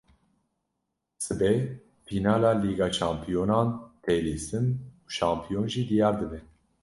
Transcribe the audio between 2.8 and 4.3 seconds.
Şampiyonan tê